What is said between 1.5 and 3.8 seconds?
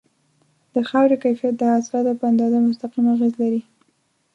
د حاصلاتو په اندازه مستقیم اغیز لري.